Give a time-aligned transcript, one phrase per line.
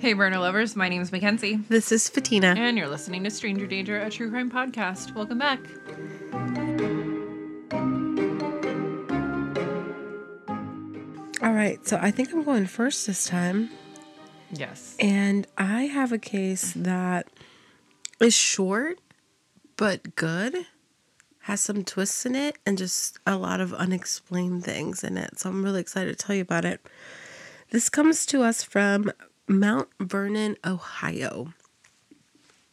[0.00, 0.76] Hey, burner lovers.
[0.76, 2.54] My name is Mackenzie, This is Fatina.
[2.56, 5.14] and you're listening to Stranger Danger, a true crime podcast.
[5.14, 5.60] Welcome back.
[11.42, 13.70] All right, so I think I'm going first this time.
[14.52, 14.96] Yes.
[14.98, 17.28] And I have a case that
[18.20, 18.98] is short
[19.76, 20.54] but good,
[21.40, 25.38] has some twists in it, and just a lot of unexplained things in it.
[25.38, 26.80] So I'm really excited to tell you about it.
[27.70, 29.10] This comes to us from
[29.50, 31.52] Mount Vernon, Ohio.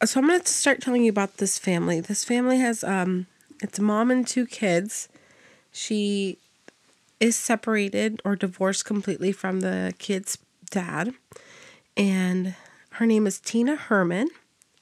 [0.06, 2.00] So I'm going to start telling you about this family.
[2.00, 3.26] This family has um
[3.64, 5.10] it's a mom and two kids.
[5.72, 6.38] She
[7.20, 10.38] is separated or divorced completely from the kid's
[10.70, 11.16] dad.
[11.98, 12.54] And
[12.92, 14.28] her name is Tina Herrman.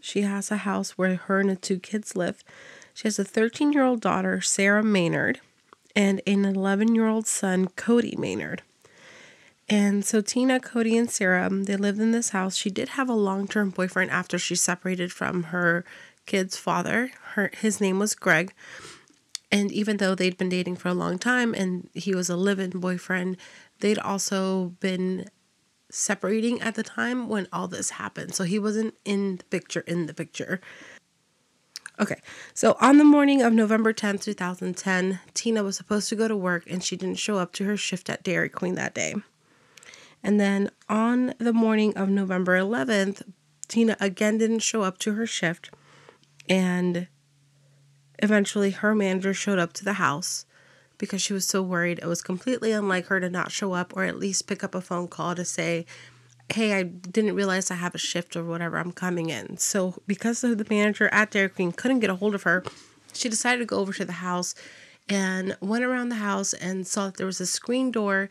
[0.01, 2.43] She has a house where her and the two kids live.
[2.93, 5.39] She has a 13 year old daughter, Sarah Maynard,
[5.95, 8.63] and an 11 year old son, Cody Maynard.
[9.67, 12.55] And so Tina, Cody, and Sarah, um, they lived in this house.
[12.55, 15.83] She did have a long term boyfriend after she separated from her
[16.25, 17.11] kid's father.
[17.33, 18.53] Her his name was Greg.
[19.51, 22.59] And even though they'd been dating for a long time and he was a live
[22.59, 23.37] in boyfriend,
[23.79, 25.29] they'd also been
[25.89, 28.35] separating at the time when all this happened.
[28.35, 30.59] So he wasn't in the picture, in the picture.
[31.99, 32.19] Okay,
[32.53, 36.63] so on the morning of November 10th, 2010, Tina was supposed to go to work
[36.69, 39.15] and she didn't show up to her shift at Dairy Queen that day.
[40.25, 43.21] And then on the morning of November 11th,
[43.67, 45.69] Tina again didn't show up to her shift
[46.49, 47.07] and
[48.17, 50.47] eventually her manager showed up to the house
[50.97, 51.99] because she was so worried.
[51.99, 54.81] It was completely unlike her to not show up or at least pick up a
[54.81, 55.85] phone call to say,
[56.51, 58.77] Hey, I didn't realize I have a shift or whatever.
[58.77, 59.57] I'm coming in.
[59.57, 62.63] So, because the manager at Dairy Queen couldn't get a hold of her,
[63.13, 64.55] she decided to go over to the house
[65.07, 68.29] and went around the house and saw that there was a screen door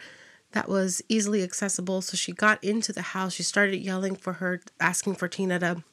[0.54, 2.00] that was easily accessible.
[2.00, 3.34] So, she got into the house.
[3.34, 5.84] She started yelling for her, asking for Tina to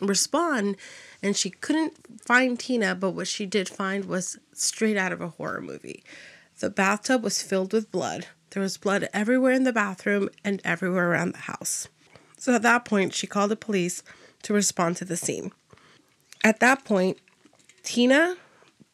[0.00, 0.76] respond
[1.22, 5.28] and she couldn't find Tina, but what she did find was straight out of a
[5.28, 6.04] horror movie.
[6.58, 8.26] The bathtub was filled with blood.
[8.50, 11.88] There was blood everywhere in the bathroom and everywhere around the house.
[12.38, 14.02] So at that point, she called the police
[14.42, 15.52] to respond to the scene.
[16.44, 17.18] At that point,
[17.82, 18.36] Tina,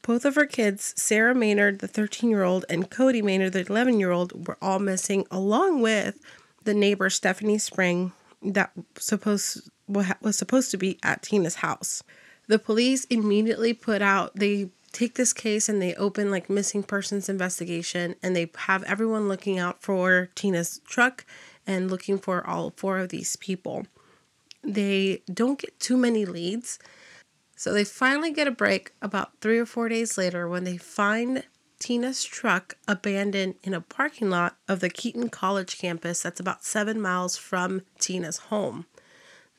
[0.02, 4.00] both of her kids, Sarah Maynard, the 13 year old, and Cody Maynard, the 11
[4.00, 6.18] year old, were all missing, along with
[6.64, 8.12] the neighbor, Stephanie Sprang,
[8.42, 12.02] that supposed was supposed to be at Tina's house.
[12.46, 17.28] The police immediately put out they take this case and they open like missing persons
[17.28, 21.24] investigation and they have everyone looking out for Tina's truck
[21.66, 23.86] and looking for all four of these people.
[24.62, 26.78] They don't get too many leads.
[27.62, 31.44] So they finally get a break about 3 or 4 days later when they find
[31.78, 37.00] Tina's truck abandoned in a parking lot of the Kenyon College campus that's about 7
[37.00, 38.86] miles from Tina's home.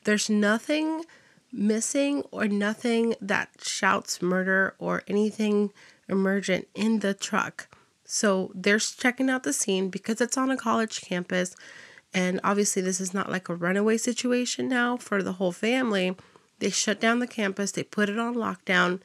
[0.04, 1.06] There's nothing
[1.50, 5.72] missing or nothing that shouts murder or anything
[6.06, 7.74] emergent in the truck.
[8.04, 11.56] So they're checking out the scene because it's on a college campus.
[12.12, 16.14] And obviously, this is not like a runaway situation now for the whole family.
[16.58, 19.00] They shut down the campus, they put it on lockdown,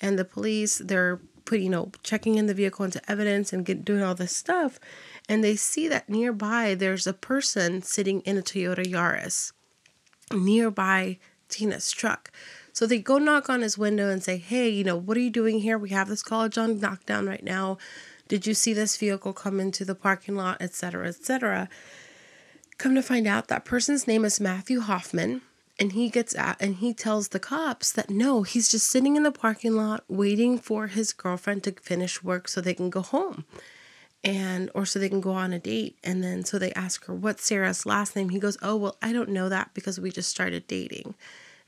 [0.00, 3.84] and the police, they're put, you know, checking in the vehicle into evidence and get,
[3.84, 4.78] doing all this stuff.
[5.28, 9.52] And they see that nearby there's a person sitting in a Toyota Yaris
[10.32, 11.18] nearby
[11.48, 12.30] Tina's truck.
[12.72, 15.30] So they go knock on his window and say, Hey, you know, what are you
[15.30, 15.76] doing here?
[15.76, 17.78] We have this college on lockdown right now.
[18.28, 21.68] Did you see this vehicle come into the parking lot, etc., etc.?
[22.78, 25.42] Come to find out, that person's name is Matthew Hoffman,
[25.82, 29.24] and he gets out and he tells the cops that no, he's just sitting in
[29.24, 33.44] the parking lot waiting for his girlfriend to finish work so they can go home
[34.22, 35.98] and or so they can go on a date.
[36.04, 38.28] And then so they ask her what's sarah's last name?
[38.28, 41.16] He goes oh well i don't know that because we just started dating.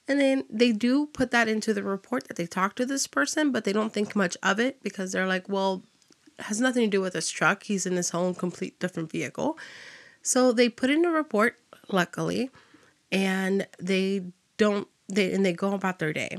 [0.07, 3.51] And then they do put that into the report that they talked to this person
[3.51, 5.83] but they don't think much of it because they're like well
[6.39, 7.65] has nothing to do with this truck.
[7.65, 9.59] He's in his own complete different vehicle.
[10.23, 11.59] So they put in a report
[11.89, 12.51] luckily
[13.15, 14.23] and they
[14.57, 16.39] don't they and they go about their day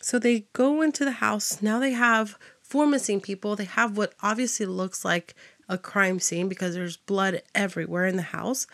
[0.00, 3.54] so they go into the house now they have four missing people.
[3.54, 5.34] They have what obviously looks like
[5.68, 8.66] a crime scene because there's blood everywhere in the house.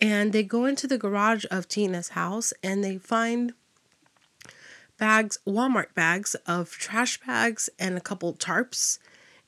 [0.00, 3.54] And they go into the garage of Tina's house and they find
[4.98, 8.98] bags, Walmart bags of trash bags and a couple tarps.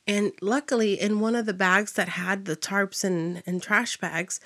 [0.07, 4.41] And luckily, in one of the bags that had the tarps and, and trash bags,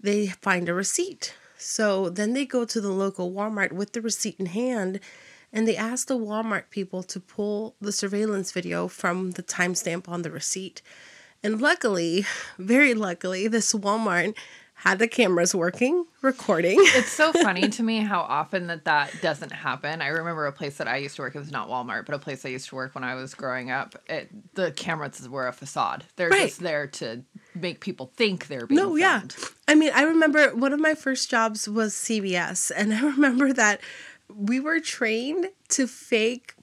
[0.00, 1.34] they find a receipt.
[1.58, 5.00] So then they go to the local Walmart with the receipt in hand
[5.52, 10.22] and they ask the Walmart people to pull the surveillance video from the timestamp on
[10.22, 10.82] the receipt.
[11.42, 12.26] And luckily,
[12.58, 14.36] very luckily, this Walmart
[14.82, 16.76] had the cameras working, recording.
[16.94, 20.00] It's so funny to me how often that that doesn't happen.
[20.00, 21.34] I remember a place that I used to work.
[21.34, 23.70] It was not Walmart, but a place I used to work when I was growing
[23.72, 23.96] up.
[24.08, 26.04] It, the cameras were a facade.
[26.14, 26.48] They're Right.
[26.48, 27.22] just there to
[27.56, 29.22] make people think they're being No, yeah.
[29.66, 33.80] I mean, I remember one of my first jobs was CVS, and I remember that
[34.32, 36.54] we were trained to fake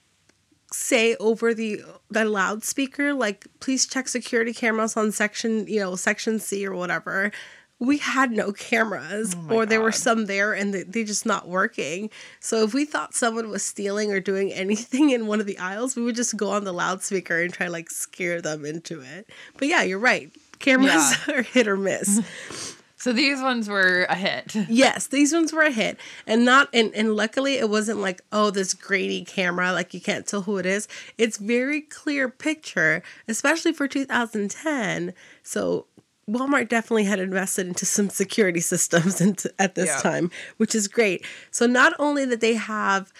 [0.72, 1.80] say over the
[2.10, 7.30] the loudspeaker like please check security cameras on section you know section c or whatever
[7.78, 11.48] we had no cameras Oh or there were some there and they, they just not
[11.48, 12.10] working.
[12.40, 15.96] So if we thought someone was stealing or doing anything in one of the aisles
[15.96, 19.28] we would just go on the loudspeaker and try like scare them into it.
[19.58, 20.30] But yeah you're right.
[20.58, 22.74] Cameras are hit or miss.
[22.98, 24.56] So these ones were a hit.
[24.68, 28.50] Yes, these ones were a hit, and not and and luckily it wasn't like oh
[28.50, 30.88] this grainy camera like you can't tell who it is.
[31.18, 35.12] It's very clear picture, especially for 2010.
[35.42, 35.86] So
[36.28, 40.00] Walmart definitely had invested into some security systems into, at this Yeah.
[40.00, 41.24] time, which is great.
[41.50, 43.12] So not only that they have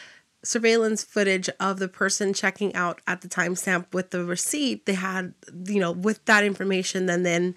[0.42, 5.34] surveillance footage of the person checking out at the timestamp with the receipt, they had
[5.66, 7.54] you know with that information, then then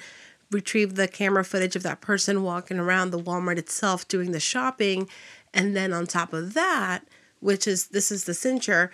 [0.51, 5.07] retrieve the camera footage of that person walking around the Walmart itself doing the shopping.
[5.53, 7.05] And then on top of that,
[7.39, 8.89] which is this is the cincher,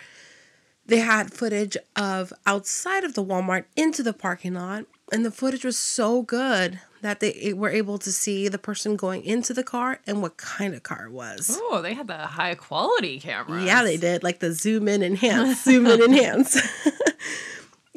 [0.84, 4.84] they had footage of outside of the Walmart into the parking lot.
[5.12, 9.24] And the footage was so good that they were able to see the person going
[9.24, 11.56] into the car and what kind of car it was.
[11.62, 13.62] Oh, they had the high quality camera.
[13.62, 14.24] Yeah, they did.
[14.24, 16.60] Like the zoom in, enhance, zoom in, enhance.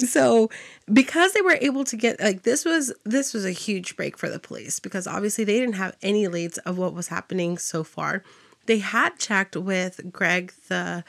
[0.00, 0.50] so
[0.92, 4.28] because they were able to get like this was this was a huge break for
[4.28, 8.22] the police because obviously they didn't have any leads of what was happening so far.
[8.66, 11.04] They had checked with Greg, the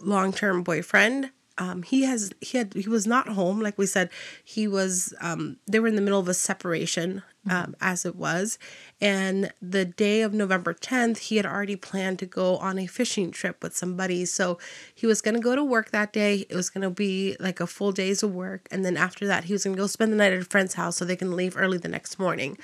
[0.00, 1.30] long-term boyfriend.
[1.62, 4.10] Um, he has he had he was not home like we said.
[4.42, 8.58] He was um, they were in the middle of a separation um, as it was.
[9.00, 13.30] And the day of november 10th he had already planned to go on a fishing
[13.30, 14.24] trip with somebody.
[14.24, 14.58] So
[14.92, 16.46] he was going to go to work that day.
[16.48, 18.66] It was going to be like a full days of work.
[18.72, 20.74] And then after that he was going to go spend the night at a friend's
[20.74, 22.58] house so they can leave early the next morning.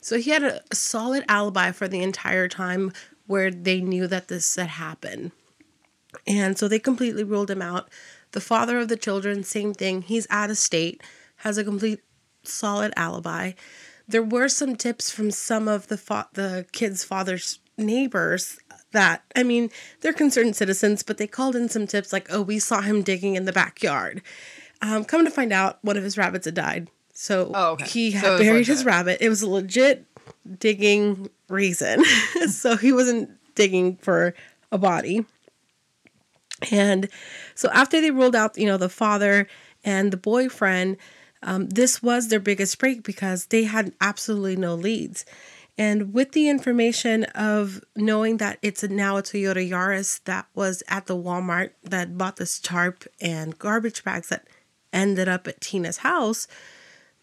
[0.00, 2.92] So he had a, a solid alibi for the entire time
[3.28, 5.30] where they knew that this had happened.
[6.26, 7.88] And so they completely ruled him out.
[8.32, 10.02] The father of the children, same thing.
[10.02, 11.02] He's out of state,
[11.36, 12.00] has a complete
[12.42, 13.52] solid alibi.
[14.06, 18.58] There were some tips from some of the fa- the kids' father's neighbors
[18.92, 22.58] that I mean, they're concerned citizens, but they called in some tips like, "Oh, we
[22.58, 24.22] saw him digging in the backyard."
[24.82, 27.84] Um, come to find out, one of his rabbits had died, so Oh, okay.
[27.86, 29.18] he had was buried his rabbit.
[29.20, 30.06] It was a legit
[30.58, 32.02] digging reason,
[32.48, 34.34] so he wasn't digging for
[34.72, 35.24] a body.
[36.70, 37.08] And
[37.54, 39.46] so after they ruled out, you know, the father
[39.84, 40.96] and the boyfriend,
[41.42, 45.24] um, this was their biggest break because they had absolutely no leads.
[45.78, 51.06] And with the information of knowing that it's now a Toyota Yaris that was at
[51.06, 54.46] the Walmart that bought this tarp and garbage bags that
[54.92, 56.46] ended up at Tina's house,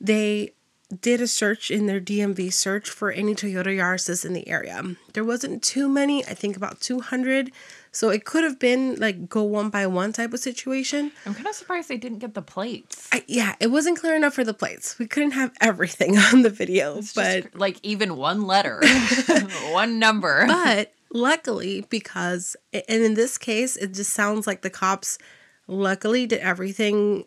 [0.02, 0.54] they
[1.02, 4.82] did a search in their DMV search for any Toyota Yaris's in the area.
[5.14, 7.52] There wasn't too many, I think about 200.
[7.92, 11.12] So it could have been like go one by one type of situation.
[11.26, 13.10] I'm kind of surprised they didn't get the plates.
[13.12, 14.98] I, yeah, it wasn't clear enough for the plates.
[14.98, 18.82] We couldn't have everything on the video, It's but just like even one letter,
[19.72, 20.46] one number.
[20.48, 25.18] but luckily because and in this case it just sounds like the cops
[25.66, 27.24] luckily did everything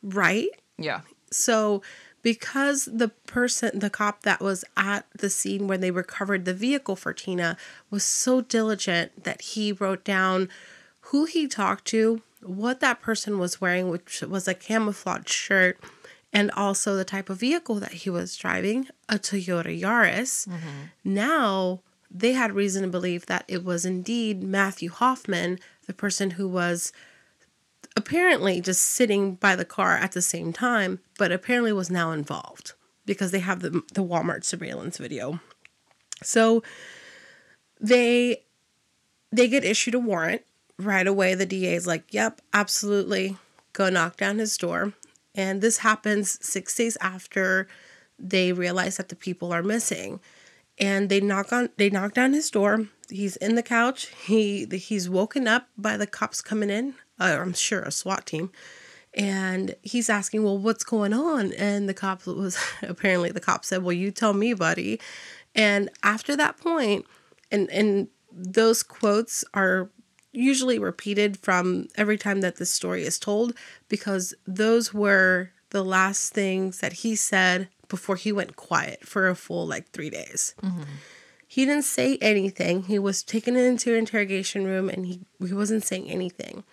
[0.00, 1.00] right yeah.
[1.30, 1.82] So,
[2.24, 6.96] because the person, the cop that was at the scene when they recovered the vehicle
[6.96, 7.58] for Tina
[7.90, 10.48] was so diligent that he wrote down
[11.08, 15.78] who he talked to, what that person was wearing, which was a camouflage shirt,
[16.32, 20.48] and also the type of vehicle that he was driving, a Toyota Yaris.
[20.48, 20.84] Mm-hmm.
[21.04, 26.48] Now, they had reason to believe that it was indeed Matthew Hoffman, the person who
[26.48, 26.90] was
[27.96, 32.72] apparently just sitting by the car at the same time, but apparently was now involved
[33.06, 35.40] because they have the the Walmart surveillance video.
[36.22, 36.62] So
[37.80, 38.42] they
[39.32, 40.42] they get issued a warrant
[40.78, 41.34] right away.
[41.34, 43.36] The DA is like, "Yep, absolutely,
[43.72, 44.92] go knock down his door."
[45.34, 47.66] And this happens six days after
[48.18, 50.20] they realize that the people are missing,
[50.78, 52.86] and they knock on they knock down his door.
[53.10, 54.06] He's in the couch.
[54.26, 56.94] He he's woken up by the cops coming in.
[57.18, 58.50] Uh, I'm sure a SWAT team,
[59.14, 63.82] and he's asking, "Well, what's going on?" And the cop was apparently the cop said,
[63.82, 65.00] "Well, you tell me, buddy."
[65.54, 67.06] And after that point,
[67.50, 69.90] and and those quotes are
[70.32, 73.52] usually repeated from every time that this story is told
[73.88, 79.36] because those were the last things that he said before he went quiet for a
[79.36, 80.54] full like three days.
[81.46, 82.84] He didn't say anything.
[82.84, 86.64] He was taken into interrogation room and he, he wasn't saying anything.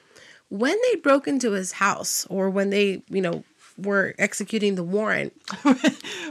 [0.52, 3.44] When they broke into his house or when they, you know,
[3.78, 5.34] were executing the warrant,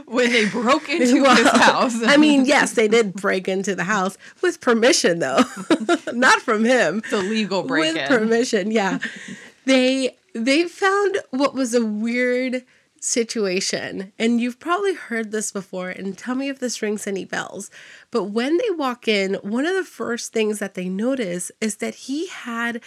[0.05, 2.01] when they broke into his house.
[2.03, 5.43] I mean, yes, they did break into the house with permission, though,
[6.13, 7.01] not from him.
[7.09, 8.71] the legal break with permission.
[8.71, 8.99] Yeah,
[9.65, 12.63] they they found what was a weird
[12.99, 15.89] situation, and you've probably heard this before.
[15.89, 17.71] And tell me if this rings any bells.
[18.11, 21.95] But when they walk in, one of the first things that they notice is that
[21.95, 22.81] he had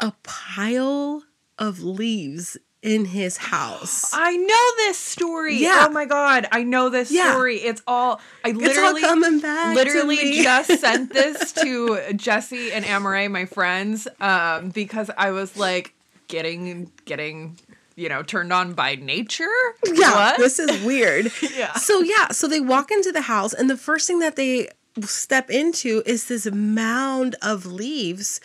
[0.00, 1.22] a pile
[1.58, 4.10] of leaves in his house.
[4.14, 5.56] I know this story.
[5.58, 5.86] Yeah.
[5.88, 7.32] Oh my god, I know this Yeah.
[7.32, 7.56] story.
[7.58, 9.74] It's all I It's all literally coming back.
[9.74, 15.94] literally just sent this to Jesse and Amaray, my friends, um, because I was like
[16.28, 17.58] getting getting
[17.96, 19.44] you know turned on by nature.
[19.84, 20.38] yeah, What?
[20.38, 21.30] this is weird.
[21.54, 21.74] Yeah.
[21.74, 24.68] So yeah, so they walk into the house, and the first thing that they
[25.02, 28.40] step into is this mound of leaves,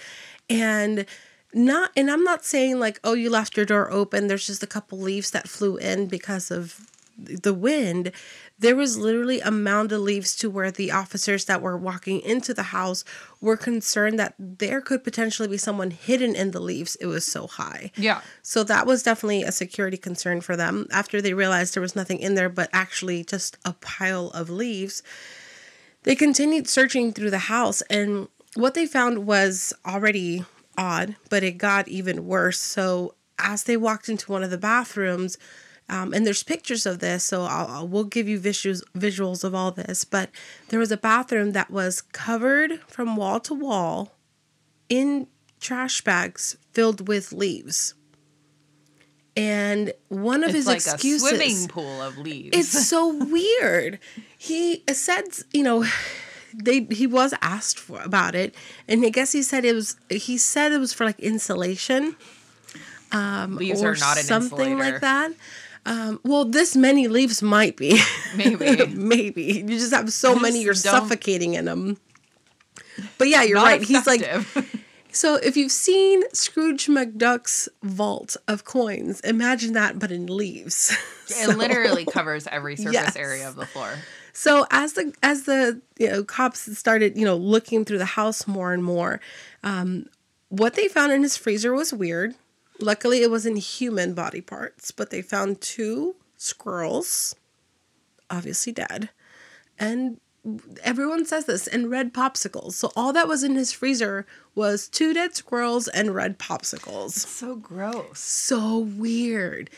[0.50, 1.06] and
[1.56, 1.92] not.
[1.96, 4.28] And I'm not saying like, oh, you left your door open.
[4.28, 8.12] There's just a couple leaves that flew in because of the wind.
[8.60, 12.54] There was literally a mound of leaves to where the officers that were walking into
[12.54, 13.04] the house
[13.42, 16.96] were concerned that there could potentially be someone hidden in the leaves.
[16.98, 17.92] It was so high.
[17.96, 18.22] yeah.
[18.42, 22.20] So that was definitely a security concern for them after they realized there was nothing
[22.20, 25.02] in there but actually just a pile of leaves.
[26.04, 30.46] They continued searching through the house and what they found was already
[30.78, 32.60] odd, but it got even worse.
[32.60, 35.38] So as they walked into one of the bathrooms,
[35.88, 39.54] um, and there's pictures of this, so I'll, I'll- we'll give you visuals visuals of
[39.54, 40.04] all this.
[40.04, 40.30] But
[40.70, 44.14] there was a bathroom that was covered from wall to wall
[44.90, 45.28] in
[45.60, 47.94] trash bags filled with leaves.
[49.38, 52.58] And one of It's his like excuses a swimming pool of leaves.
[52.58, 54.00] it's so weird.
[54.38, 55.86] He said, you know,
[56.64, 58.54] they he was asked for about it,
[58.88, 62.16] and I guess he said it was he said it was for like insulation
[63.14, 64.92] leaves or are not an something insulator.
[64.94, 65.32] like that.
[65.88, 68.00] Um, well, this many leaves might be.
[68.36, 68.86] Maybe.
[68.96, 71.98] Maybe you just have so many, you're don't- suffocating in them.
[73.20, 73.82] But yeah, you're Not right.
[73.84, 74.24] He's like,
[75.12, 80.90] so if you've seen Scrooge McDuck's vault of coins, imagine that, but in leaves.
[81.28, 83.16] it So- literally covers every surface Yes.
[83.16, 83.94] area of the floor.
[84.38, 88.48] So as the as the you know cops started you know looking through the house
[88.48, 89.22] more and more,
[89.64, 90.08] um,
[90.50, 92.36] what they found in his freezer was weird.
[92.82, 97.34] Luckily, it wasn't human body parts, but they found two squirrels,
[98.30, 99.10] obviously dead,
[99.80, 100.20] and
[100.84, 102.74] everyone says this and red popsicles.
[102.74, 107.56] So all that was in his freezer was two dead squirrels and red popsicles So
[107.56, 108.20] gross.
[108.20, 109.70] so weird.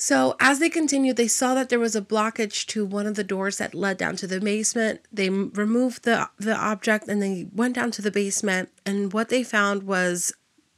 [0.00, 3.22] So as they continued, they saw that there was a blockage to one of the
[3.22, 5.02] doors that led down to the basement.
[5.12, 8.70] They removed the the object and they went down to the basement.
[8.86, 10.32] And what they found was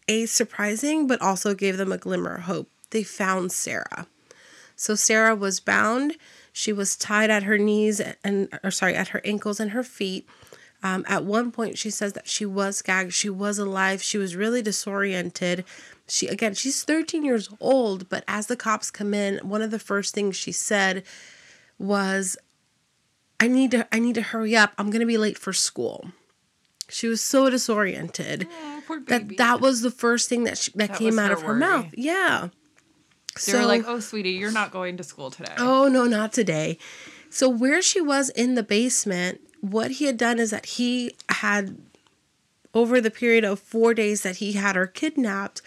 [0.08, 2.68] a surprising, but also gave them a glimmer of hope.
[2.90, 4.08] They found Sarah.
[4.74, 6.16] So Sarah was bound.
[6.52, 10.28] She was tied at her knees and, or sorry, at her ankles and her feet.
[10.82, 13.12] Um, at one point, she says that she was gagged.
[13.12, 14.02] She was alive.
[14.02, 15.64] She was really disoriented.
[16.12, 19.78] She again, she's 13 years old, but as the cops come in, one of the
[19.78, 21.04] first things she said
[21.78, 22.36] was,
[23.40, 24.74] "I need to, I need to hurry up.
[24.76, 26.12] I'm gonna be late for school."
[26.90, 30.88] She was so disoriented Oh, poor that that was the first thing that she, that,
[30.90, 31.60] That came out of her worry.
[31.60, 31.86] mouth.
[31.96, 32.48] Yeah.
[33.46, 36.76] they were like, "Oh, sweetie, you're not going to school today." Oh, no, not today.
[37.30, 41.78] So, where she was in the basement, what he had done is that he had,
[42.74, 45.62] over the period of four days that he had her kidnapped,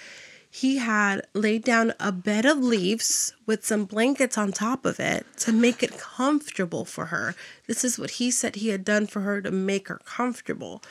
[0.55, 5.25] he had laid down a bed of leaves with some blankets on top of it
[5.35, 7.35] to make it comfortable for her.
[7.67, 10.81] This is what he said he had done for her to make her comfortable.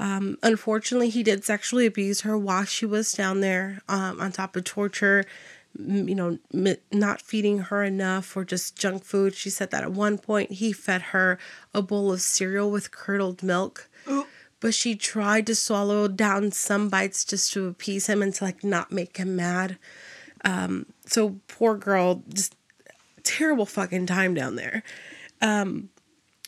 [0.00, 4.56] Um, unfortunately, he did sexually abuse her while she was down there um, on top
[4.56, 5.24] of torture,
[5.78, 9.36] you know, m- not feeding her enough or just junk food.
[9.36, 11.38] She said that at one point he fed her
[11.72, 13.88] a bowl of cereal with curdled milk.
[14.64, 18.64] But she tried to swallow down some bites just to appease him and to like
[18.64, 19.76] not make him mad.
[20.42, 22.56] Um, so poor girl, just
[23.24, 24.82] terrible fucking time down there.
[25.42, 25.90] Um,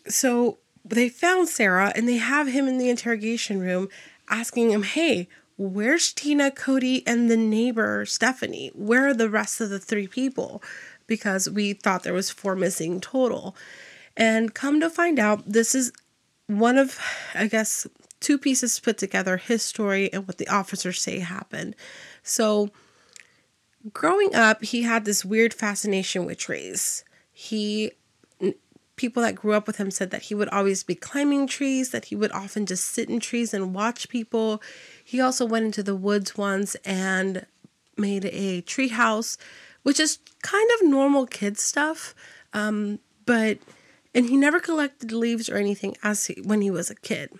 [0.08, 3.90] so they found Sarah and they have him in the interrogation room
[4.30, 8.70] asking him, Hey, where's Tina, Cody, and the neighbor Stephanie?
[8.74, 10.62] Where are the rest of the three people?
[11.06, 13.54] Because we thought there was four missing total.
[14.16, 15.92] And come to find out, this is
[16.46, 16.98] one of,
[17.34, 17.86] I guess,
[18.26, 21.76] two pieces put together his story and what the officers say happened.
[22.24, 22.70] So,
[23.92, 27.04] growing up, he had this weird fascination with trees.
[27.32, 27.92] He
[28.96, 32.06] people that grew up with him said that he would always be climbing trees, that
[32.06, 34.60] he would often just sit in trees and watch people.
[35.04, 37.46] He also went into the woods once and
[37.96, 39.38] made a tree house,
[39.84, 42.12] which is kind of normal kid stuff.
[42.52, 43.58] Um, but
[44.14, 47.30] and he never collected leaves or anything as he, when he was a kid.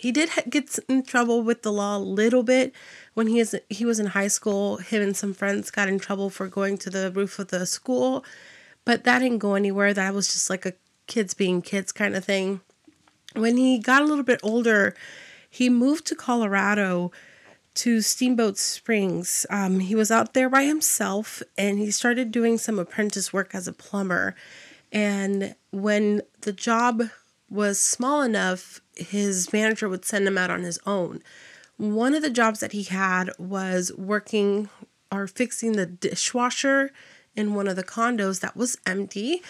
[0.00, 2.72] He did get in trouble with the law a little bit
[3.14, 4.76] when he is he was in high school.
[4.78, 8.24] Him and some friends got in trouble for going to the roof of the school,
[8.84, 9.92] but that didn't go anywhere.
[9.94, 10.74] That was just like a
[11.06, 12.60] kids being kids kind of thing.
[13.34, 14.94] When he got a little bit older,
[15.50, 17.10] he moved to Colorado
[17.74, 19.46] to Steamboat Springs.
[19.50, 23.68] Um, he was out there by himself and he started doing some apprentice work as
[23.68, 24.34] a plumber.
[24.90, 27.04] And when the job
[27.50, 31.22] was small enough, his manager would send him out on his own.
[31.76, 34.68] One of the jobs that he had was working
[35.10, 36.90] or fixing the dishwasher
[37.36, 39.42] in one of the condos that was empty.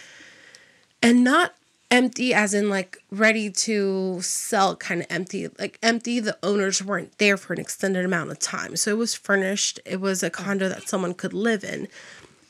[1.02, 1.54] And not
[1.90, 5.48] empty as in like ready to sell kind of empty.
[5.58, 8.76] Like empty the owners weren't there for an extended amount of time.
[8.76, 9.80] So it was furnished.
[9.84, 11.88] It was a condo that someone could live in.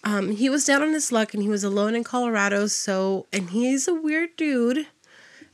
[0.04, 3.50] Um, he was down on his luck and he was alone in colorado so and
[3.50, 4.86] he's a weird dude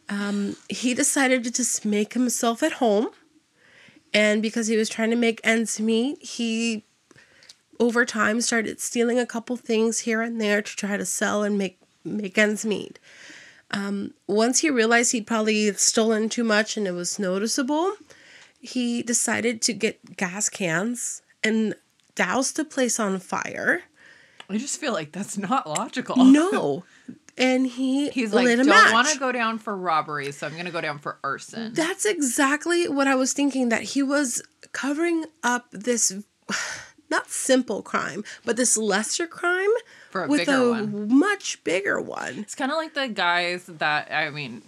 [0.08, 3.08] um, he decided to just make himself at home
[4.12, 6.84] and because he was trying to make ends meet he
[7.80, 11.58] over time started stealing a couple things here and there to try to sell and
[11.58, 12.98] make make ends meet.
[13.70, 17.94] Um, once he realized he'd probably stolen too much and it was noticeable,
[18.60, 21.74] he decided to get gas cans and
[22.14, 23.82] douse the place on fire.
[24.48, 26.22] I just feel like that's not logical.
[26.24, 26.84] No.
[27.36, 30.70] And he he's like, don't want to go down for robbery, so I'm going to
[30.70, 31.74] go down for arson.
[31.74, 33.70] That's exactly what I was thinking.
[33.70, 36.12] That he was covering up this
[37.10, 39.70] not simple crime, but this lesser crime
[40.10, 41.18] for a with a one.
[41.18, 42.38] much bigger one.
[42.38, 44.62] It's kind of like the guys that I mean,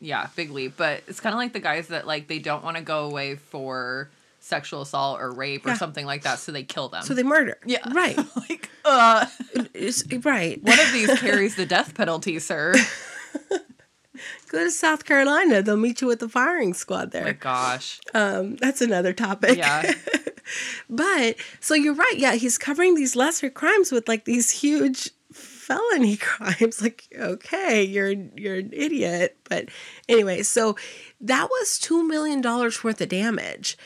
[0.00, 2.76] yeah, big leap, but it's kind of like the guys that like they don't want
[2.76, 4.10] to go away for
[4.46, 5.72] sexual assault or rape yeah.
[5.72, 7.02] or something like that, so they kill them.
[7.02, 7.58] So they murder.
[7.66, 8.16] Yeah, right.
[8.36, 9.26] like, uh,
[9.74, 10.62] it's, right.
[10.62, 12.74] One of these carries the death penalty, sir.
[14.48, 15.60] Go to South Carolina.
[15.60, 17.22] They'll meet you with the firing squad there.
[17.22, 18.00] Oh my gosh.
[18.14, 19.58] Um, that's another topic.
[19.58, 19.92] Yeah.
[20.90, 22.14] but so you're right.
[22.16, 26.80] Yeah, he's covering these lesser crimes with like these huge felony crimes.
[26.80, 29.36] Like, okay, you're you're an idiot.
[29.48, 29.68] But
[30.08, 30.76] anyway, so
[31.20, 33.76] that was two million dollars worth of damage,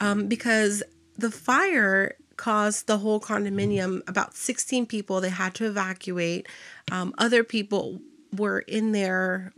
[0.00, 0.82] um, because
[1.16, 6.46] the fire caused the whole condominium about 16 people they had to evacuate.
[6.90, 8.00] Um, other people
[8.36, 9.52] were in their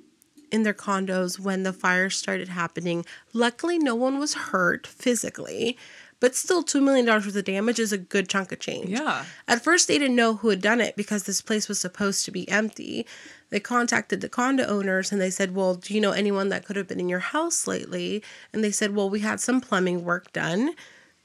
[0.50, 3.05] in their condos when the fire started happening.
[3.33, 5.76] Luckily no one was hurt physically
[6.21, 8.91] but still, $2 million worth of damage is a good chunk of change.
[8.91, 9.25] Yeah.
[9.49, 12.31] At first, they didn't know who had done it because this place was supposed to
[12.31, 13.07] be empty.
[13.49, 16.77] They contacted the condo owners and they said, Well, do you know anyone that could
[16.77, 18.23] have been in your house lately?
[18.53, 20.75] And they said, Well, we had some plumbing work done.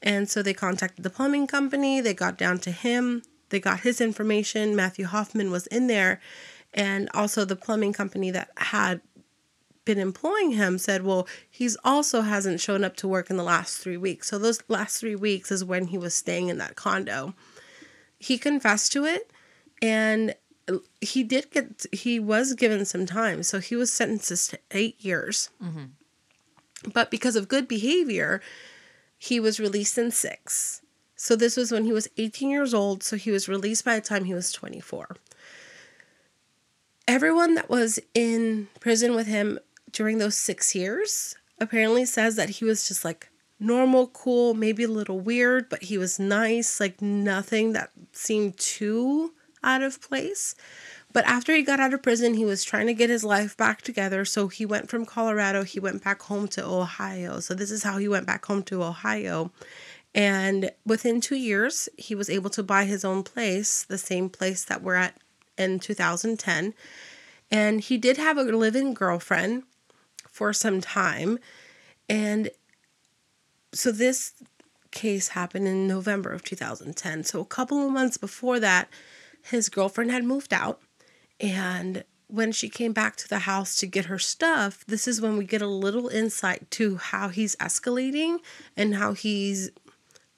[0.02, 2.00] And so they contacted the plumbing company.
[2.00, 3.22] They got down to him.
[3.50, 4.74] They got his information.
[4.74, 6.20] Matthew Hoffman was in there.
[6.74, 9.00] And also the plumbing company that had
[9.86, 13.78] been employing him said, well, he's also hasn't shown up to work in the last
[13.78, 14.28] three weeks.
[14.28, 17.34] So those last three weeks is when he was staying in that condo.
[18.18, 19.30] He confessed to it
[19.80, 20.34] and
[21.00, 23.42] he did get, he was given some time.
[23.42, 25.48] So he was sentenced to eight years.
[25.62, 26.90] Mm-hmm.
[26.92, 28.42] But because of good behavior,
[29.16, 30.82] he was released in six.
[31.14, 33.02] So this was when he was 18 years old.
[33.02, 35.16] So he was released by the time he was 24
[37.08, 39.58] everyone that was in prison with him
[39.96, 44.88] during those six years apparently says that he was just like normal, cool, maybe a
[44.88, 49.32] little weird, but he was nice, like nothing that seemed too
[49.64, 50.54] out of place.
[51.14, 53.80] But after he got out of prison, he was trying to get his life back
[53.80, 54.26] together.
[54.26, 57.40] So he went from Colorado, he went back home to Ohio.
[57.40, 59.50] So this is how he went back home to Ohio.
[60.14, 64.62] And within two years, he was able to buy his own place, the same place
[64.64, 65.16] that we're at
[65.56, 66.74] in 2010.
[67.50, 69.62] And he did have a living girlfriend
[70.36, 71.38] for some time.
[72.10, 72.50] And
[73.72, 74.34] so this
[74.90, 77.24] case happened in November of 2010.
[77.24, 78.90] So a couple of months before that,
[79.42, 80.82] his girlfriend had moved out.
[81.40, 85.38] And when she came back to the house to get her stuff, this is when
[85.38, 88.38] we get a little insight to how he's escalating
[88.76, 89.70] and how he's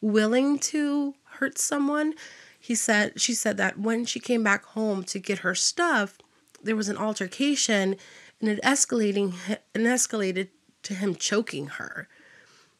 [0.00, 2.14] willing to hurt someone.
[2.61, 6.18] He said she said that when she came back home to get her stuff,
[6.62, 7.96] there was an altercation
[8.40, 9.35] and it escalating
[9.74, 10.48] and escalated
[10.83, 12.09] to him choking her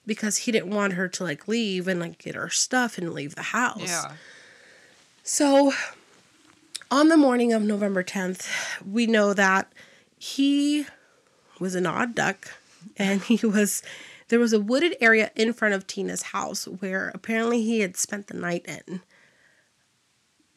[0.07, 3.35] because he didn't want her to like leave and like get her stuff and leave
[3.35, 3.83] the house.
[3.88, 4.12] Yeah.
[5.23, 5.73] So
[6.90, 8.49] On the morning of November 10th,
[8.83, 9.71] we know that
[10.16, 10.87] he
[11.61, 12.57] was an odd duck
[12.97, 13.83] and he was
[14.29, 18.29] there was a wooded area in front of Tina's house where apparently he had spent
[18.29, 19.03] the night in.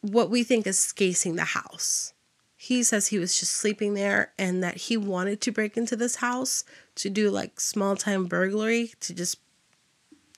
[0.00, 2.14] What we think is scasing the house.
[2.62, 6.16] He says he was just sleeping there and that he wanted to break into this
[6.16, 6.62] house
[6.94, 9.38] to do like small time burglary to just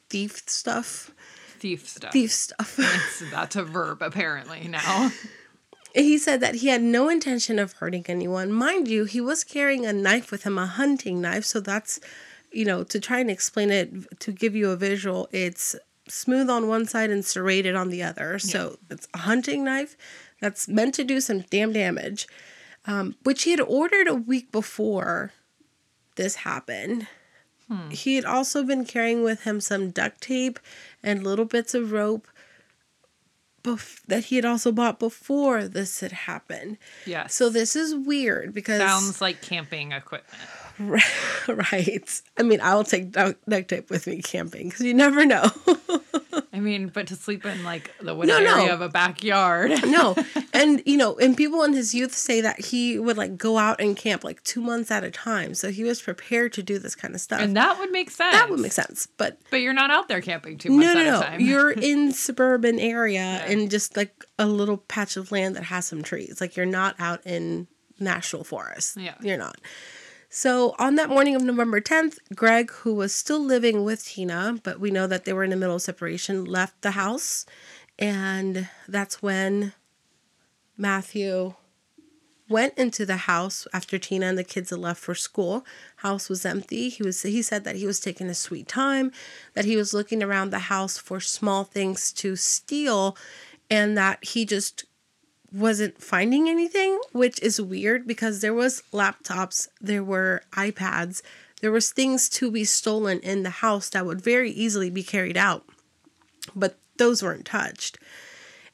[0.08, 1.10] thief stuff.
[1.58, 2.12] Thief stuff.
[2.14, 2.78] Thief stuff.
[2.78, 5.12] It's- that's a verb apparently now.
[5.94, 8.50] He said that he had no intention of hurting anyone.
[8.50, 11.44] Mind you, he was carrying a knife with him, a hunting knife.
[11.44, 12.00] So that's,
[12.50, 15.76] you know, to try and explain it, to give you a visual, it's
[16.08, 18.40] smooth on one side and serrated on the other.
[18.40, 19.96] So it's a hunting knife
[20.40, 22.26] that's meant to do some damn damage,
[22.86, 25.32] um, which he had ordered a week before
[26.16, 27.06] this happened.
[27.90, 30.60] He had also been carrying with him some duct tape
[31.02, 32.28] and little bits of rope
[33.64, 36.78] bef- that he had also bought before this had happened.
[37.06, 37.34] Yes.
[37.34, 40.40] So this is weird because sounds like camping equipment.
[41.48, 42.22] right.
[42.38, 45.50] I mean, I'll take duct tape with me camping because you never know.
[46.52, 48.56] I mean, but to sleep in like the wooded No, no.
[48.60, 49.70] area of a backyard.
[49.86, 50.16] no,
[50.52, 53.80] and you know, and people in his youth say that he would like go out
[53.80, 56.94] and camp like two months at a time, so he was prepared to do this
[56.94, 57.40] kind of stuff.
[57.40, 58.32] And that would make sense.
[58.34, 61.04] that would make sense, but But you're not out there camping two months no, at
[61.04, 61.22] no, a no.
[61.22, 61.40] time.
[61.40, 66.02] You're in suburban area and just like a little patch of land that has some
[66.02, 66.40] trees.
[66.40, 67.66] Like you're not out in
[67.98, 68.96] national forest.
[68.96, 69.14] Yeah.
[69.20, 69.56] You're not.
[70.36, 74.80] So on that morning of November 10th, Greg, who was still living with Tina, but
[74.80, 77.46] we know that they were in the middle of separation, left the house.
[78.00, 79.74] And that's when
[80.76, 81.54] Matthew
[82.48, 85.64] went into the house after Tina and the kids had left for school.
[85.98, 86.88] House was empty.
[86.88, 89.12] He was he said that he was taking a sweet time,
[89.54, 93.16] that he was looking around the house for small things to steal
[93.70, 94.84] and that he just
[95.54, 101.22] wasn't finding anything, which is weird because there was laptops, there were iPads,
[101.60, 105.36] there was things to be stolen in the house that would very easily be carried
[105.36, 105.64] out.
[106.54, 107.98] But those weren't touched.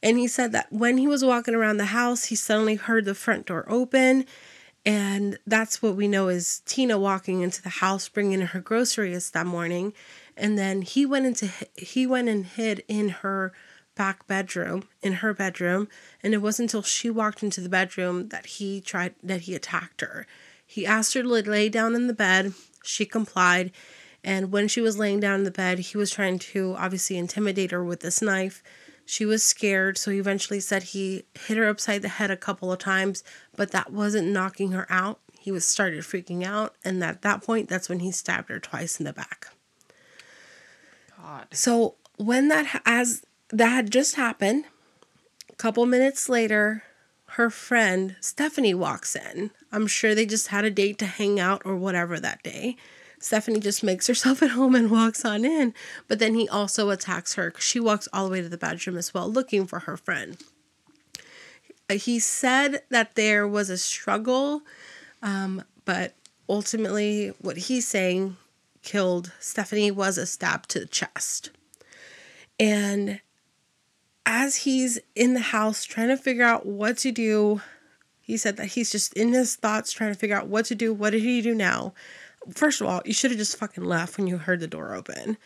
[0.02, 3.14] And he said that when he was walking around the house, he suddenly heard the
[3.14, 4.24] front door open.
[4.86, 9.46] And that's what we know is Tina walking into the house, bringing her groceries that
[9.46, 9.92] morning.
[10.36, 13.52] And then he went into he went and hid in her
[13.94, 15.88] back bedroom, in her bedroom.
[16.22, 20.00] And it wasn't until she walked into the bedroom that he tried that he attacked
[20.00, 20.26] her.
[20.64, 22.54] He asked her to lay down in the bed.
[22.82, 23.72] She complied.
[24.22, 27.70] And when she was laying down in the bed, he was trying to obviously intimidate
[27.70, 28.62] her with this knife.
[29.06, 32.70] She was scared, so he eventually said he hit her upside the head a couple
[32.70, 33.24] of times,
[33.56, 35.18] but that wasn't knocking her out.
[35.40, 39.00] He was started freaking out, and at that point, that's when he stabbed her twice
[39.00, 39.48] in the back.
[41.16, 41.46] God.
[41.50, 44.64] So when that ha- as that had just happened,
[45.50, 46.84] a couple minutes later,
[47.30, 49.50] her friend Stephanie walks in.
[49.70, 52.76] I'm sure they just had a date to hang out or whatever that day.
[53.20, 55.74] Stephanie just makes herself at home and walks on in,
[56.08, 58.96] but then he also attacks her 'cause she walks all the way to the bedroom
[58.96, 60.38] as well, looking for her friend.
[61.92, 64.62] He said that there was a struggle,
[65.22, 66.14] um, but
[66.48, 68.36] ultimately, what he's saying
[68.82, 71.50] killed Stephanie was a stab to the chest.
[72.60, 73.20] And
[74.26, 77.60] as he's in the house trying to figure out what to do,
[78.20, 80.92] he said that he's just in his thoughts trying to figure out what to do.
[80.92, 81.94] What did he do now?
[82.54, 85.36] First of all, you should have just fucking left when you heard the door open.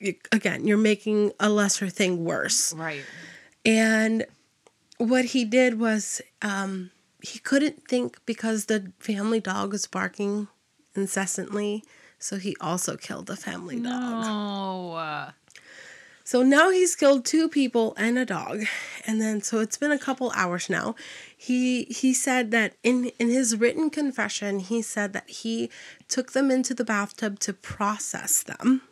[0.00, 2.72] You, again, you're making a lesser thing worse.
[2.72, 3.02] Right.
[3.64, 4.26] And
[4.98, 6.90] what he did was um,
[7.22, 10.48] he couldn't think because the family dog was barking
[10.94, 11.84] incessantly.
[12.18, 14.24] So he also killed the family dog.
[14.24, 15.30] No.
[16.28, 18.64] So now he's killed two people and a dog.
[19.06, 20.94] And then so it's been a couple hours now.
[21.34, 25.70] He he said that in in his written confession, he said that he
[26.06, 28.82] took them into the bathtub to process them.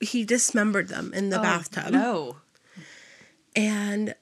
[0.00, 1.92] He dismembered them in the oh, bathtub.
[1.92, 2.36] No.
[3.54, 4.14] And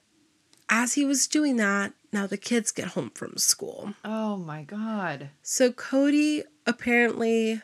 [0.67, 3.93] as he was doing that, now the kids get home from school.
[4.03, 5.29] Oh my God.
[5.41, 7.61] So Cody apparently,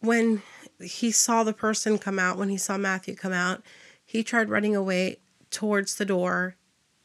[0.00, 0.42] when
[0.80, 3.62] he saw the person come out, when he saw Matthew come out,
[4.04, 5.18] he tried running away
[5.50, 6.56] towards the door.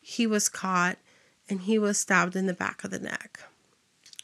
[0.02, 0.98] He was caught
[1.50, 3.40] and he was stabbed in the back of the neck.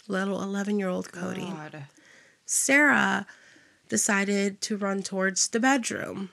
[0.08, 1.42] Little 11 year old Cody.
[1.42, 1.86] God.
[2.46, 3.28] Sarah
[3.90, 6.30] decided to run towards the bedroom.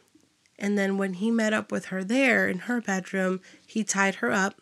[0.59, 4.31] And then when he met up with her there in her bedroom, he tied her
[4.31, 4.61] up.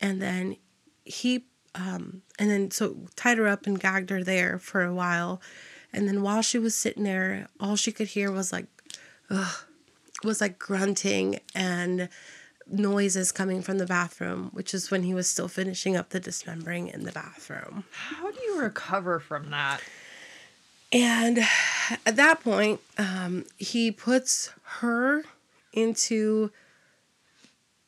[0.00, 0.56] And then
[1.04, 5.40] he, um, and then so tied her up and gagged her there for a while.
[5.92, 8.66] And then while she was sitting there, all she could hear was like,
[9.30, 9.64] ugh,
[10.24, 12.08] was like grunting and
[12.70, 16.88] noises coming from the bathroom, which is when he was still finishing up the dismembering
[16.88, 17.84] in the bathroom.
[17.92, 19.80] How do you recover from that?
[20.92, 21.40] And
[22.06, 24.50] at that point, um, he puts
[24.80, 25.24] her
[25.72, 26.50] into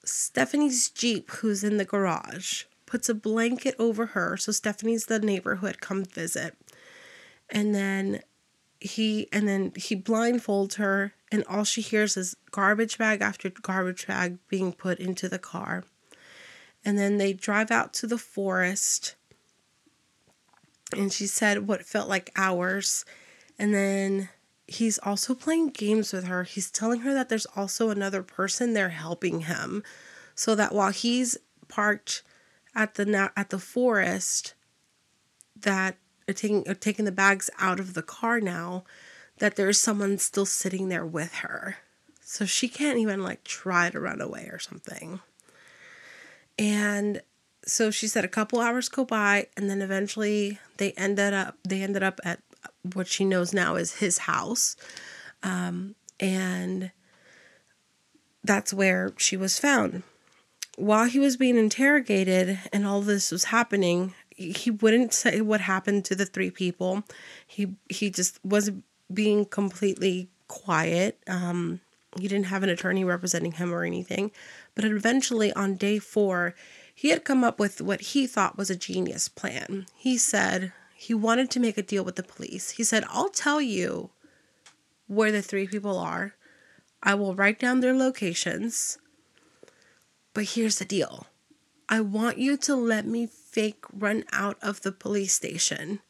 [0.05, 4.37] Stephanie's Jeep, who's in the garage, puts a blanket over her.
[4.37, 6.57] So Stephanie's the neighbor who had come visit.
[7.51, 8.23] And then
[8.81, 14.07] he and then he blindfolds her and all she hears is garbage bag after garbage
[14.07, 15.85] bag being put into the car.
[16.85, 19.15] And then they drive out to the forest
[20.97, 23.05] and she said what felt like hours.
[23.59, 24.29] And then
[24.67, 26.45] he's also playing games with her.
[26.45, 29.83] He's telling her that there's also another person there helping him,
[30.35, 31.37] so that while he's
[31.69, 32.23] parked
[32.75, 34.55] at the at the forest,
[35.57, 35.97] that
[36.29, 38.85] are taking are taking the bags out of the car now,
[39.39, 41.79] that there's someone still sitting there with her,
[42.21, 45.21] so she can't even like try to run away or something.
[46.59, 47.23] And
[47.67, 51.83] so she said a couple hours go by and then eventually they ended up they
[51.83, 52.41] ended up at
[52.93, 54.77] what she knows now is his house.
[55.43, 56.91] Um, and
[58.43, 60.03] that's where she was found.
[60.77, 66.05] While he was being interrogated and all this was happening he wouldn't say what happened
[66.05, 67.03] to the three people
[67.47, 68.71] he he just was
[69.13, 71.81] being completely quiet um,
[72.19, 74.31] he didn't have an attorney representing him or anything
[74.75, 76.55] but eventually on day four
[76.95, 79.87] he had come up with what he thought was a genius plan.
[79.97, 82.71] He said he wanted to make a deal with the police.
[82.71, 84.11] He said, I'll tell you
[85.09, 86.35] where the three people are,
[87.03, 88.99] I will write down their locations.
[90.33, 91.27] But here's the deal
[91.89, 96.01] I want you to let me fake run out of the police station,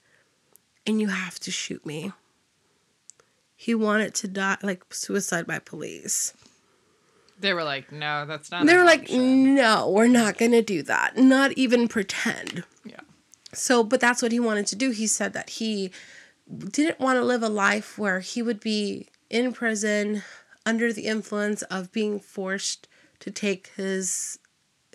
[0.86, 2.12] and you have to shoot me.
[3.54, 6.32] He wanted to die like suicide by police.
[7.38, 8.64] They were like, no, that's not.
[8.64, 11.18] They were like, no, we're not going to do that.
[11.18, 12.64] Not even pretend.
[12.84, 13.00] Yeah.
[13.52, 14.90] So, but that's what he wanted to do.
[14.90, 15.90] He said that he
[16.70, 20.22] didn't want to live a life where he would be in prison
[20.64, 22.88] under the influence of being forced
[23.20, 24.38] to take his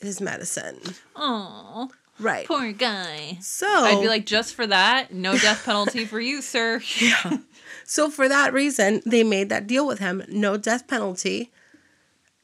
[0.02, 0.80] his medicine.
[1.16, 1.92] Oh.
[2.20, 2.46] Right.
[2.46, 3.38] Poor guy.
[3.42, 6.82] So I'd be like, just for that, no death penalty for you, sir.
[7.00, 7.38] yeah.
[7.86, 10.24] So for that reason, they made that deal with him.
[10.28, 11.52] No death penalty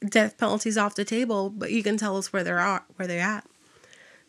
[0.10, 3.22] death penalties off the table, but you can tell us where they're at, where they're
[3.22, 3.46] at.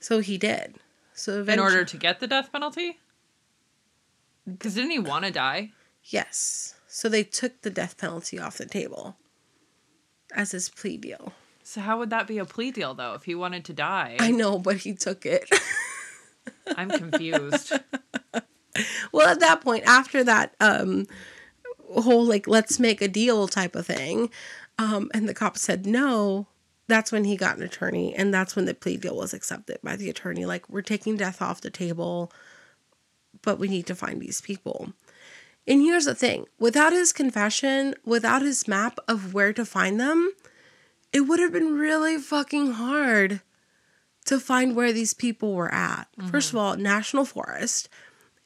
[0.00, 0.76] So he did.
[1.14, 2.98] So in order to get the death penalty,
[4.46, 5.72] because didn't he want to die?
[6.04, 6.74] Yes.
[6.87, 9.16] So they took the death penalty off the table
[10.35, 11.32] as his plea deal.
[11.66, 13.14] So how would that be a plea deal though?
[13.14, 15.50] If he wanted to die, I know, but he took it.
[16.76, 17.72] I'm confused.
[19.12, 21.07] well, at that point, after that um,
[21.90, 24.31] whole like let's make a deal type of thing,
[24.79, 26.46] um, and the cop said no.
[26.87, 29.96] That's when he got an attorney, and that's when the plea deal was accepted by
[29.96, 30.46] the attorney.
[30.46, 32.31] Like, we're taking death off the table,
[33.42, 34.92] but we need to find these people.
[35.66, 40.31] And here's the thing without his confession, without his map of where to find them,
[41.16, 43.40] it would have been really fucking hard
[44.26, 46.09] to find where these people were at.
[46.18, 46.29] Mm-hmm.
[46.29, 47.88] First of all, National Forest.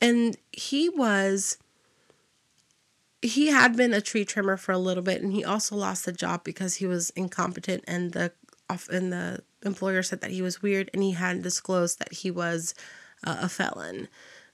[0.01, 1.59] And he was
[3.23, 6.13] he had been a tree trimmer for a little bit and he also lost the
[6.13, 8.33] job because he was incompetent and the
[8.71, 12.31] off and the employer said that he was weird and he hadn't disclosed that he
[12.31, 12.73] was
[13.27, 14.09] uh, a felon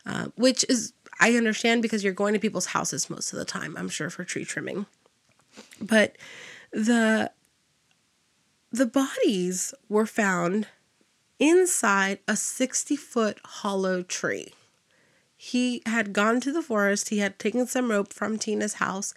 [0.05, 3.77] uh, which is i understand because you're going to people's houses most of the time
[3.77, 4.85] i'm sure for tree trimming
[5.81, 6.17] but
[6.73, 7.31] the
[8.77, 10.67] the bodies were found
[11.39, 14.53] inside a 60 foot hollow tree
[15.37, 19.15] he had gone to the forest, he had taken some rope from Tina's house,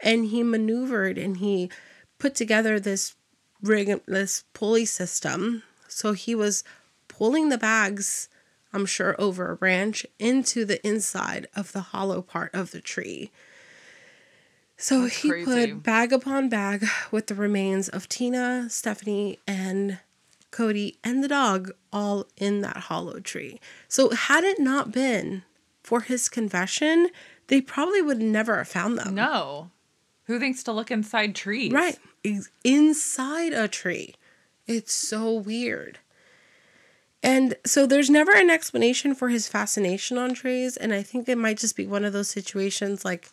[0.00, 1.70] and he maneuvered and he
[2.18, 3.14] put together this
[3.62, 5.62] rig, this pulley system.
[5.88, 6.62] So he was
[7.08, 8.28] pulling the bags,
[8.72, 13.30] I'm sure, over a branch into the inside of the hollow part of the tree.
[14.82, 15.44] So That's he crazy.
[15.44, 20.00] put bag upon bag with the remains of Tina, Stephanie, and
[20.50, 23.60] Cody and the dog all in that hollow tree.
[23.86, 25.44] So had it not been
[25.84, 27.10] for his confession,
[27.46, 29.14] they probably would never have found them.
[29.14, 29.70] No.
[30.24, 31.70] Who thinks to look inside trees?
[31.70, 31.96] Right.
[32.64, 34.16] Inside a tree.
[34.66, 36.00] It's so weird.
[37.22, 40.76] And so there's never an explanation for his fascination on trees.
[40.76, 43.28] And I think it might just be one of those situations like,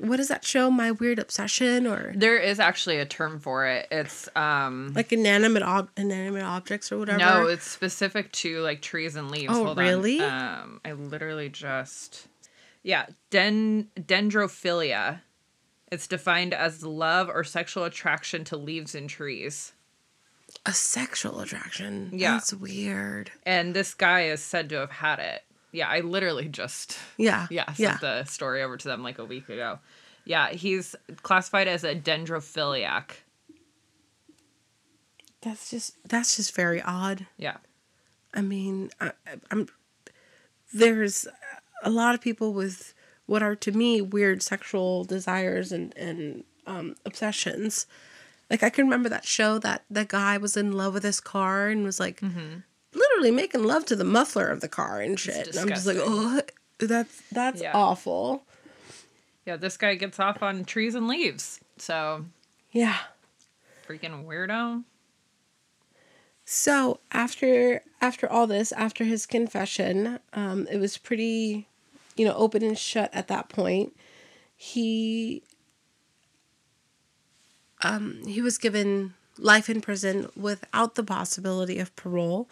[0.00, 0.70] what does that show?
[0.70, 3.88] My weird obsession, or there is actually a term for it.
[3.90, 7.18] It's um like inanimate ob- inanimate objects or whatever.
[7.18, 9.52] No, it's specific to like trees and leaves.
[9.54, 10.20] Oh, Hold really?
[10.20, 10.60] On.
[10.60, 12.28] Um, I literally just
[12.82, 15.20] yeah, den dendrophilia.
[15.92, 19.72] It's defined as love or sexual attraction to leaves and trees.
[20.66, 22.10] A sexual attraction.
[22.12, 22.32] Yeah.
[22.32, 23.32] That's weird.
[23.44, 25.42] And this guy is said to have had it.
[25.72, 27.46] Yeah, I literally just Yeah.
[27.50, 27.96] yeah sent Yeah.
[28.00, 29.78] the story over to them like a week ago.
[30.24, 33.12] Yeah, he's classified as a dendrophiliac.
[35.42, 37.26] That's just that's just very odd.
[37.38, 37.56] Yeah.
[38.34, 39.12] I mean, I,
[39.50, 39.68] I'm
[40.72, 41.26] there's
[41.82, 42.94] a lot of people with
[43.26, 47.86] what are to me weird sexual desires and and um, obsessions.
[48.50, 51.68] Like I can remember that show that the guy was in love with his car
[51.68, 52.20] and was like
[53.20, 55.48] literally making love to the muffler of the car and shit.
[55.48, 56.40] And I'm just like, oh,
[56.78, 57.72] that's that's Yeah.
[57.74, 58.44] awful.
[59.46, 61.60] Yeah, this guy gets off on trees and leaves.
[61.76, 62.26] So
[62.72, 62.98] Yeah.
[63.86, 64.84] freaking weirdo.
[66.44, 71.68] So after after all this, after his confession, um, it was pretty,
[72.16, 73.94] you know, open and shut at that point.
[74.56, 75.42] He
[77.82, 82.48] um, he was given life in prison without the possibility of parole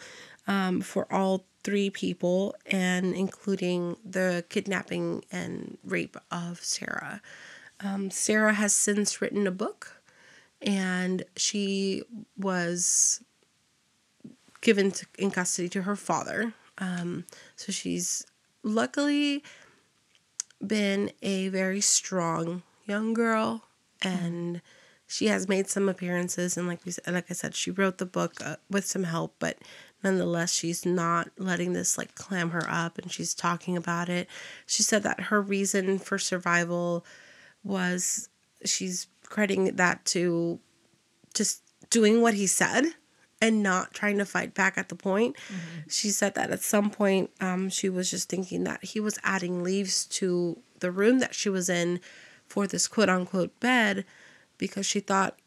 [0.49, 7.21] um, for all three people, and including the kidnapping and rape of Sarah.
[7.79, 10.01] Um, Sarah has since written a book,
[10.61, 12.01] and she
[12.35, 13.23] was
[14.61, 16.53] given to, in custody to her father.
[16.79, 18.25] Um, so she's
[18.63, 19.43] luckily
[20.65, 23.65] been a very strong young girl,
[24.01, 24.61] and
[25.05, 26.57] she has made some appearances.
[26.57, 29.57] And like we like I said, she wrote the book uh, with some help, but
[30.03, 34.27] nonetheless, she's not letting this like clam her up, and she's talking about it.
[34.65, 37.05] She said that her reason for survival
[37.63, 38.29] was
[38.65, 40.59] she's crediting that to
[41.33, 42.85] just doing what he said
[43.41, 45.35] and not trying to fight back at the point.
[45.87, 49.63] She said that at some point um, she was just thinking that he was adding
[49.63, 51.99] leaves to the room that she was in
[52.47, 54.05] for this quote unquote bed
[54.57, 55.39] because she thought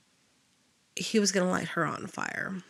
[0.97, 2.63] he was going to light her on fire.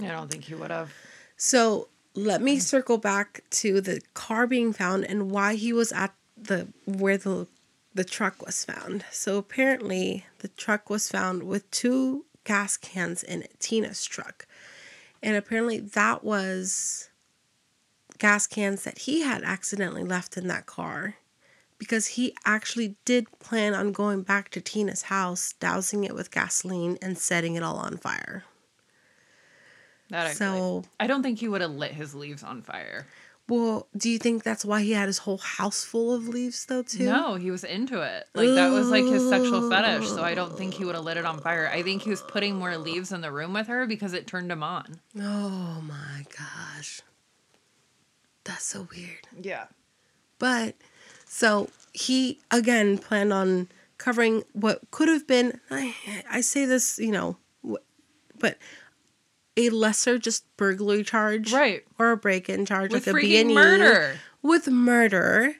[0.00, 0.92] I don't think he would have.
[1.36, 6.14] So let me circle back to the car being found and why he was at
[6.36, 7.46] the where the
[7.94, 9.04] the truck was found.
[9.10, 14.46] So apparently the truck was found with two gas cans in it, Tina's truck.
[15.22, 17.10] And apparently that was
[18.18, 21.16] gas cans that he had accidentally left in that car
[21.78, 26.96] because he actually did plan on going back to Tina's house, dousing it with gasoline
[27.02, 28.44] and setting it all on fire.
[30.12, 33.06] That I So- I don't think he would have lit his leaves on fire.
[33.48, 36.82] Well, do you think that's why he had his whole house full of leaves though
[36.82, 37.04] too?
[37.06, 38.26] No, he was into it.
[38.34, 40.08] Like that was like his sexual fetish.
[40.08, 41.68] So I don't think he would have lit it on fire.
[41.68, 44.50] I think he was putting more leaves in the room with her because it turned
[44.52, 45.00] him on.
[45.18, 47.00] Oh my gosh.
[48.44, 49.26] That's so weird.
[49.40, 49.64] Yeah.
[50.38, 50.76] But
[51.26, 55.94] so he again planned on covering what could have been I,
[56.30, 57.36] I say this, you know,
[58.38, 58.56] but
[59.56, 61.84] a lesser just burglary charge Right.
[61.98, 65.54] or a break-in charge With like a B&E murder with murder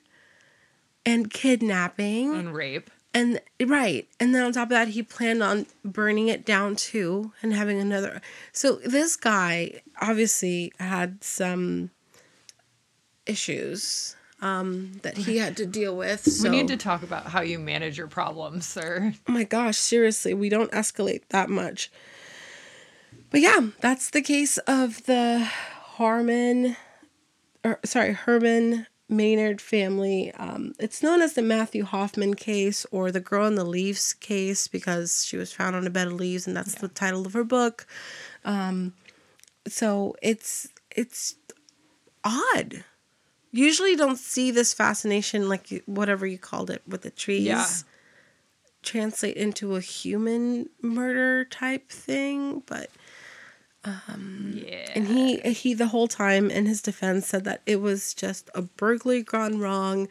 [1.07, 2.91] and kidnapping and rape.
[3.15, 4.09] And right.
[4.19, 7.79] And then on top of that, he planned on burning it down too and having
[7.79, 8.23] another.
[8.53, 11.91] So this guy obviously had some
[13.27, 16.23] issues um, that he had to deal with.
[16.23, 19.13] So, We need to talk about how you manage your problems, sir.
[19.29, 21.91] oh my gosh, seriously, we don't escalate that much.
[23.33, 26.77] But yeah, that's the case of the Harmon,
[27.65, 30.33] or sorry, Herrman Maynard family.
[30.33, 34.69] Um, it's known as the Matthew Hoffman case or the Girl in the Leaves case
[34.69, 37.43] because she was found on a bed of leaves, and that's the title of her
[37.43, 37.87] book.
[38.45, 38.93] Um,
[39.67, 41.37] so it's it's
[42.25, 42.85] odd.
[43.51, 47.47] Usually, don't see this fascination like you, whatever you called it with the trees.
[47.47, 47.67] Yeah.
[48.83, 52.91] Translate into a human murder type thing, but
[53.85, 54.65] Mm.
[54.71, 54.93] Yeah.
[54.95, 58.63] and he he the whole time in his defense said that it was just a
[58.63, 60.07] burglary gone wrong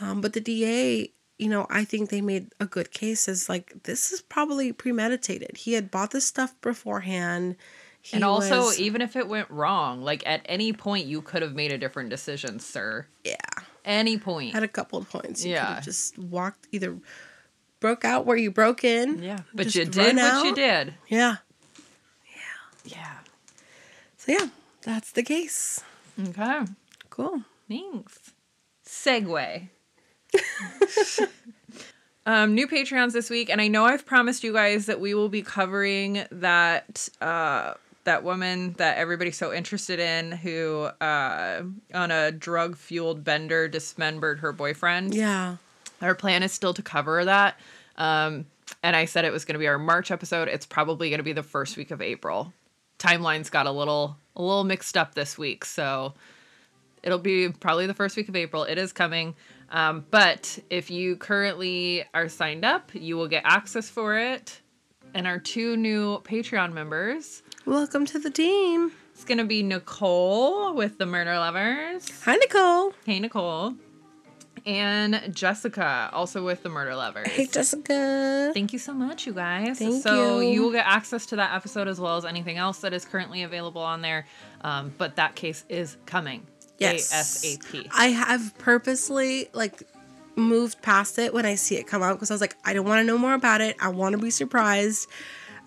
[0.00, 3.72] um, but the da you know i think they made a good case as like
[3.84, 7.56] this is probably premeditated he had bought this stuff beforehand
[8.02, 11.42] he and also, was- even if it went wrong, like at any point you could
[11.42, 13.06] have made a different decision, sir.
[13.24, 13.34] yeah
[13.84, 14.54] Any point.
[14.54, 15.74] At a couple of points you could Yeah.
[15.76, 16.96] have just walked either
[17.80, 19.40] broke out where you broke in yeah.
[19.54, 20.54] But you did what you out.
[20.54, 20.94] did.
[21.08, 21.36] yeah
[22.84, 23.15] Yeah.
[24.26, 24.48] So yeah
[24.82, 25.80] that's the case
[26.28, 26.60] Okay.
[27.10, 28.32] cool Thanks.
[28.86, 29.68] Segue.
[32.26, 35.28] um, new Patreons this week, and I know I've promised you guys that we will
[35.28, 37.74] be covering that uh
[38.04, 41.62] that woman that everybody's so interested in who uh
[41.92, 45.12] on a drug fueled bender dismembered her boyfriend.
[45.14, 45.56] yeah
[46.00, 47.58] Our plan is still to cover that.
[47.96, 48.46] Um
[48.82, 50.46] and I said it was going to be our March episode.
[50.48, 52.52] It's probably going to be the first week of April.
[52.98, 56.14] Timelines got a little a little mixed up this week, so
[57.02, 58.64] it'll be probably the first week of April.
[58.64, 59.34] It is coming.
[59.70, 64.60] Um, but if you currently are signed up, you will get access for it.
[65.14, 67.42] And our two new Patreon members.
[67.64, 68.92] Welcome to the team.
[69.12, 72.10] It's going to be Nicole with the Murder Lovers.
[72.24, 72.92] Hi, Nicole.
[73.06, 73.74] Hey, Nicole.
[74.66, 77.28] And Jessica, also with the Murder Lovers.
[77.28, 78.50] Hey, Jessica.
[78.52, 79.78] Thank you so much, you guys.
[79.78, 80.50] Thank so you.
[80.50, 83.44] you will get access to that episode as well as anything else that is currently
[83.44, 84.26] available on there.
[84.62, 86.44] Um, but that case is coming.
[86.78, 87.12] Yes.
[87.12, 87.88] ASAP.
[87.96, 89.84] I have purposely like
[90.34, 92.86] moved past it when I see it come out because I was like, I don't
[92.86, 93.76] want to know more about it.
[93.80, 95.08] I want to be surprised.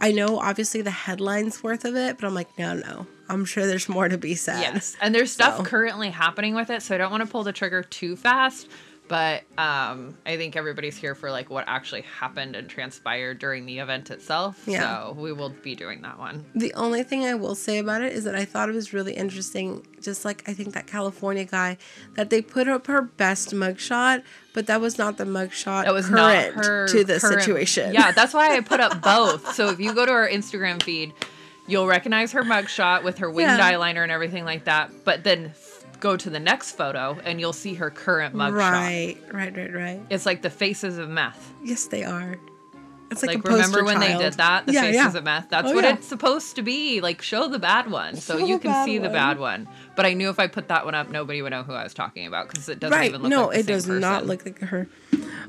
[0.01, 3.07] I know obviously the headline's worth of it, but I'm like, no, no.
[3.29, 4.59] I'm sure there's more to be said.
[4.59, 5.63] Yes, and there's stuff So.
[5.63, 8.67] currently happening with it, so I don't want to pull the trigger too fast.
[9.09, 13.79] But um, I think everybody's here for like what actually happened and transpired during the
[13.79, 14.63] event itself.
[14.67, 15.07] Yeah.
[15.07, 16.45] So we will be doing that one.
[16.53, 19.13] The only thing I will say about it is that I thought it was really
[19.13, 21.77] interesting, just like I think that California guy,
[22.13, 24.21] that they put up her best mugshot,
[24.53, 27.93] but that was not the mugshot That was current not her to the current- situation.
[27.95, 29.55] Yeah, that's why I put up both.
[29.55, 31.13] So if you go to our Instagram feed,
[31.67, 33.71] you'll recognize her mugshot with her winged Yeah.
[33.71, 34.91] eyeliner and everything like that.
[35.03, 35.53] But then
[35.99, 38.53] go to the next photo and you'll see her current mugshot.
[38.53, 40.01] Right, right, right, right.
[40.09, 41.53] It's like the faces of meth.
[41.63, 42.37] Yes, they are.
[43.11, 44.67] It's like, Like, remember when they did that?
[44.67, 45.17] The Yeah, faces yeah.
[45.17, 45.49] of meth.
[45.49, 45.93] That's Oh, what yeah.
[45.95, 47.01] it's supposed to be.
[47.01, 49.67] Like show the bad one, so Show you can see the bad one.
[49.95, 51.93] But I knew if I put that one up, nobody would know who I was
[51.93, 53.09] talking about because it doesn't right.
[53.09, 54.87] even look no, like it does not look like her.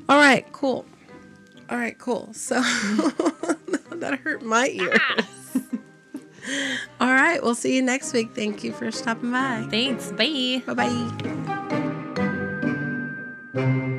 [0.09, 0.87] All right, cool.
[1.69, 2.33] All right, cool.
[2.33, 2.55] So
[3.91, 4.99] that hurt my ears.
[5.01, 5.27] Ah.
[7.01, 7.43] All right.
[7.43, 8.31] We'll see you next week.
[8.35, 9.67] Thank you for stopping by.
[9.71, 10.13] Thanks.
[10.13, 10.63] Bye.
[10.67, 10.75] Bye
[13.55, 13.97] bye.